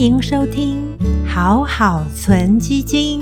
[0.00, 0.96] 迎收听
[1.28, 3.20] 好好存基金。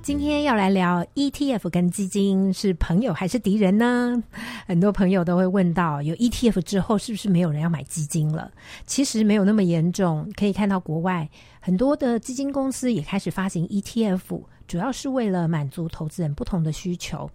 [0.00, 4.22] 今天要来聊 ETF 跟基金是朋友还是敌人呢？
[4.68, 8.52] 很多朋友都会问到，有 ETF 之后是不是没有人要买基金了？
[8.86, 11.28] 其实没有那么严重，可以看到国外
[11.58, 17.28] 很多的基金公司也开始发行 ETF，主要是为了满足投资人不同的需求。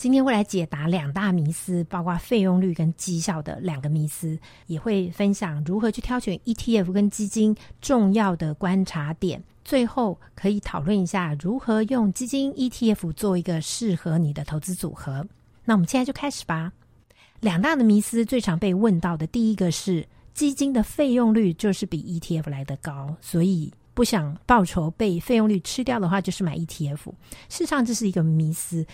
[0.00, 9.44] 今天会来解答两大迷思，包括费用率跟绩效的两个迷思，也会分享如何去挑选 ETF 跟基金重要的观察点。
[9.62, 15.22] 最后可以讨论一下如何用基金 ETF 做一个适合你的投资组合。
[15.66, 16.72] 那我们现在就开始吧。
[17.40, 26.96] 两大的迷思最常被问到的第一个是基金的费用率就是比 ETF 来得高，所以不想报酬被费用率吃掉的话，就是买 ETF。
[27.50, 28.86] 事实上这是一个迷思。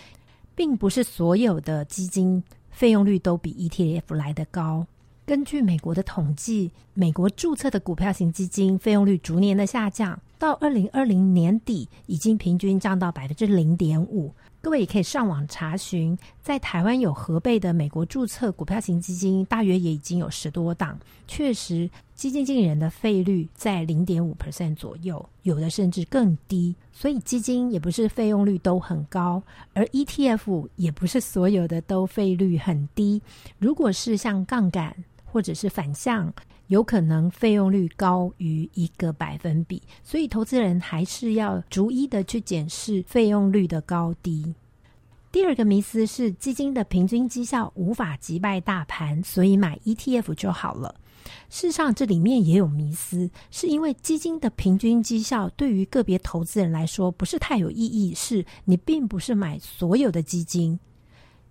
[0.56, 4.84] 并不是所有的基金费用率都比 ETF 来得高。
[5.24, 14.32] 根据美国的统计，美国注册的股票型基金费用率逐年的下降，到二零二零年底已经平均降到百分之零点五。
[14.66, 20.98] 各位也可以上网查询，在台湾有核备的美国注册股票型基金，大约也已经有十多档。
[21.28, 26.74] 确实，基金经理人的费率在零点五 percent 左右，有的甚至更低。
[26.92, 29.40] 所以，基金也不是费用率都很高，
[29.72, 33.22] 而 ETF 也不是所有的都费率很低。
[33.60, 34.96] 如果是像杠杆
[35.36, 36.32] 或者是反向，
[36.68, 44.54] 有可能费用率高于一个百分比，所以投资人还是要逐一的去检视费用率的高低。
[45.30, 50.94] 第二个迷思是基金的平均绩效无法击败大盘，所以买 ETF 就好了。
[51.50, 60.80] 事实上，这里面也有迷思，是因为基金的平均绩效对于个别投资人来说不是太有意义，是你并不是买所有的基金。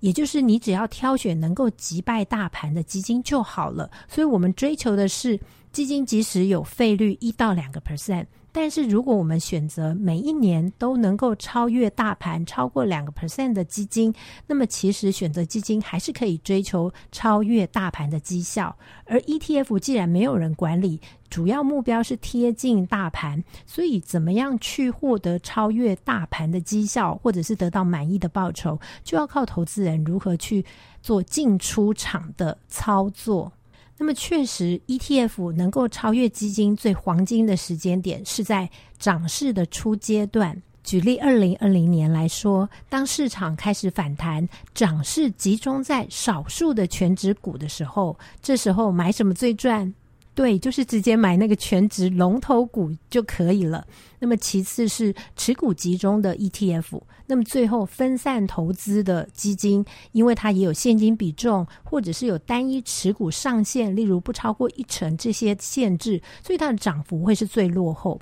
[0.05, 5.39] 也就是你只要挑选能够击败大盘的基金就好了，所以我们追求的是
[5.75, 8.27] 基金即使有费率一到两个 percent。
[8.53, 14.15] 但是，如果我们选择每一年都能够超越大盘超过两个 percent 的基金，
[14.47, 18.73] 那么其实选择基金还是可以追求超越大盘的绩效。
[19.03, 30.63] 而 ETF 既然没有人管理，主要目标是贴近大盘，所以怎么样去获得超越大盘的绩效，或者是得到满意的报酬，就要靠投资人如何去
[31.01, 33.51] 做进出场的操作。
[33.97, 38.69] 那么确实，ETF 能够超越基金最黄金的时间点是在
[38.99, 40.61] 涨势的初阶段。
[40.83, 49.91] 举例，二零二零年来说，当市场开始反弹，涨势集中在少数的全指股的时候，这时候买什么最赚？
[50.35, 53.87] 对，就是直接买那个全职龙头股就可以了。
[54.19, 68.19] 那么其次是持股集中的 ETF，那么最后分散投资的基金，因为它也有现金比重，或者是有单一持股上限，例如不超过一成这些限制，所以它的涨幅会是最落后。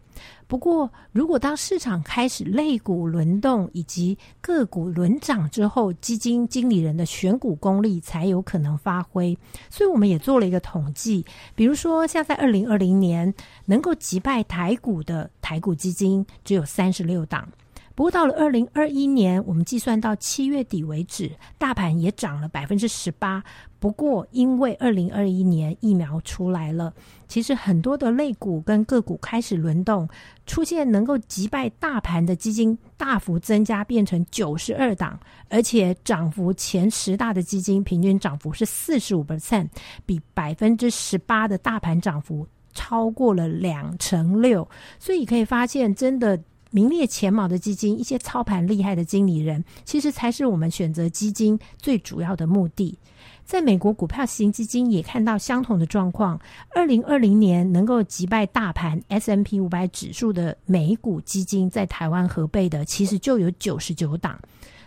[0.53, 9.35] 不过，如果当市场开始类股轮动以及个股轮涨之后，基金经理人的选股功力才有可能发挥。
[9.71, 11.25] 所以，我们也做了一个统计，
[11.55, 13.33] 比如说，像在二零二零年
[13.65, 17.49] 能够击败台股的台股基金只有三十六档。
[17.95, 23.43] 不过，到了二零二一年，我们计算到七月底为止，大盘也涨了百分之十八。
[23.79, 26.91] 不过，因为二零二一年疫苗出来了，
[27.27, 30.09] 其实很多的类股跟个股开始轮动，
[30.47, 39.67] 出现能够击败大盘的基金大幅增加，变成九十二档，而且涨幅前十大的基金平均涨幅是四十五 percent，
[40.03, 44.67] 比百分之十八的大盘涨幅超过了两成六。
[44.97, 46.39] 所以可以发现，真的。
[46.73, 52.97] 名列前茅的基金，一些操盘厉害的经理人，其实才是我们选择基金最主要的目的。
[53.45, 56.39] 在美国股票型基金也看到相同的状况。
[56.73, 64.39] 二零二零年能够击败大盘 S M P 五百指数的美股基金，在台湾合备的其实就有九十九档。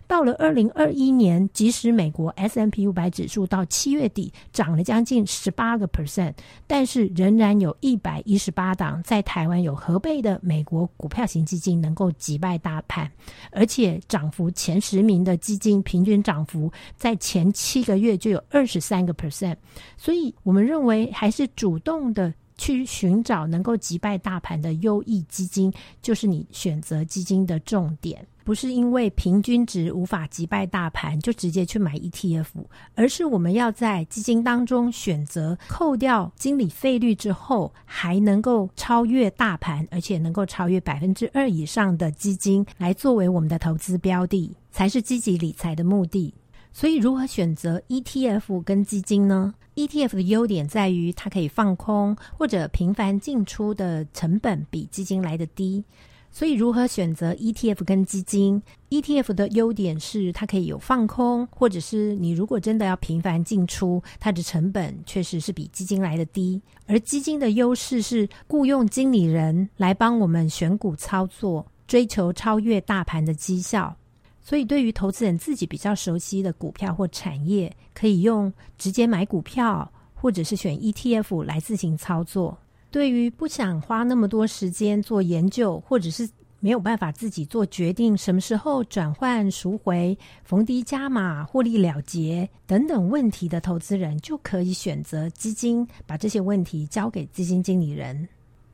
[0.06, 6.32] 到了二零二一年，即使美国 S M P 五百指数到七月底涨了将近十八个 percent，
[6.66, 13.10] 但是仍然有一百一十八档在台湾有合备的美国股票型基金能够击败大盘，
[13.50, 19.56] 而且涨幅前十名的基金平均涨幅在前七个月就有二十三个 percent，
[19.96, 22.32] 所以我们认为还是主动的。
[22.58, 25.70] 去寻找能够击败大盘的优异基金，
[26.00, 28.26] 就是你选择基金的重点。
[28.46, 32.46] 不是因为平均值无法击败大盘就直接去买 ETF，
[32.94, 46.32] 而是我们要在基金当中选择扣掉经理费率之后，还能够超越大盘，而且能够超越百分之二以上的基金，来作为我们的投资标的，才是积极理财的目的。
[46.72, 55.82] 所以，如何选择 ETF 跟基金呢？ETF 的优点在于它可以放空或者频繁进出的成本比基金来的低。
[56.36, 66.60] 所以，如何选择 ETF 跟基金？ETF 的优点是它可以有放空，或者是你如果真的要频繁进出，它的成本确实是比基金来的低。
[66.84, 73.96] 而基金的优势是雇佣经理人来帮我们选股操作，追求超越大盘的绩效。
[74.42, 82.58] 所以，对于投资人自己比较熟悉的股票或产业，可以用直接买股票，或者是选 ETF 来自行操作。
[82.96, 86.26] 对于不想花那么多时间做研究，或者是
[86.60, 98.26] 没有办法自己做决定什么时候转换赎回、逢低加码、获利了结等等问题的投资人，就可以选择基金，把这些问题交给基金经理人。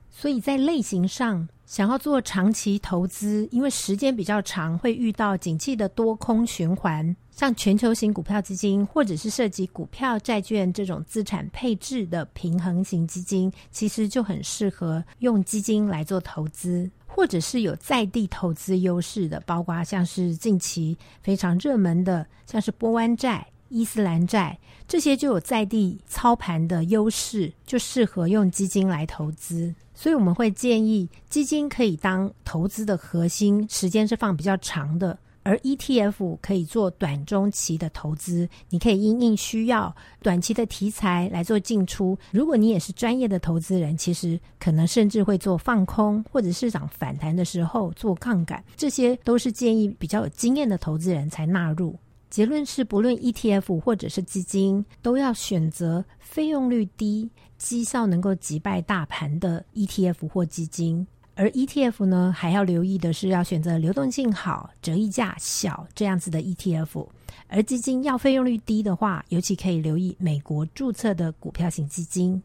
[0.09, 23.49] 所以在类型上，想要做长期投资，因为时间比较长，会遇到景气的多空循环，像全球型股票基金，或者是涉及股票、债券这种资产配置的平衡型基金，其实就很适合用基金来做投资，或者是有在地投资优势的，包括像是近期非常热门的，像是波湾债。
[23.75, 29.75] 伊斯兰债这些就有在地操盘的优势，就适合用基金来投资。
[29.94, 38.49] 所以我们会建议基金可以当投资的核心，时间是放比较长的，而 ETF 可以做短中期的投资。
[38.71, 42.17] 你可以因应需要短期的题材来做进出。
[42.31, 51.95] 如果你也是专业的投资人，其实可能甚至会做放空，或者市场反弹的时候做杠杆，这些都是建议比较有经验的投资人才纳入。
[52.32, 61.06] 结论是，不论 ETF 或者是基金，都要选择费用率低、绩效能够击败大盘的 ETF 或基金。
[61.34, 67.06] 而 ETF 呢，还要留意的是要选择流动性好、折溢价小这样子的 ETF。
[67.49, 72.43] 而基金要费用率低的话，尤其可以留意美国注册的股票型基金。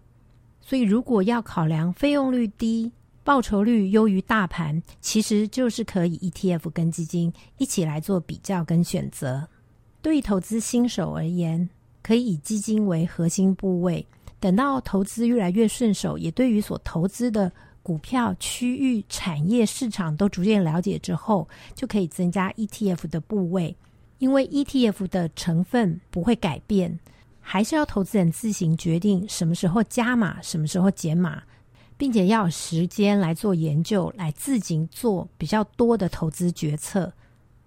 [0.60, 2.92] 所以，如果要考量费用率低、
[3.24, 9.48] 报酬率优于大盘，其实就是可以 ETF 跟基金一起来做比较跟选择。
[10.08, 11.70] 对于投资新手而言，
[12.02, 14.08] 可以以基金为核心部位。
[14.40, 17.52] 等到投资越来越顺手，也对于所投资的
[17.84, 21.46] 股票、区域、产业、市场都逐渐了解之后，
[21.76, 23.76] 就可以增加 ETF 的部位。
[24.20, 26.98] 因为 ETF 的成分不会改变，
[27.42, 31.44] 还是要投资人自行决定什么时候加码、什么时候减码，
[31.98, 37.12] 并且要有时间来做研究，来自行做比较多的投资决策。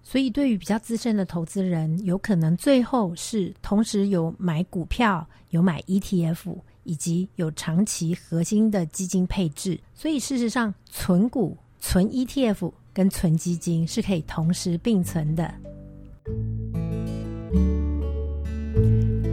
[0.03, 9.79] 所以，对于比较资深的投资人，有可能最后是同时有买股票、有买 ETF，以及有长期核心的基金配置。
[9.93, 15.53] 所以，事实上，存股、存 ETF 跟存基金是可以同时并存的。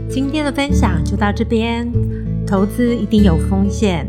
[0.09, 1.91] 今天的分享就到这边。
[2.47, 4.07] 投资一定有风险，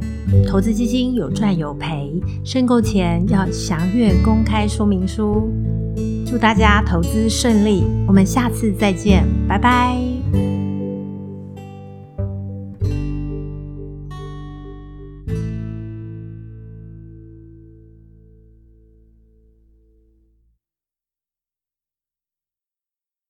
[0.49, 5.53] 投资基金有赚有赔，申购前要详阅公开说明书。
[6.31, 10.10] 祝大家投资顺利，我们下次再见，拜拜。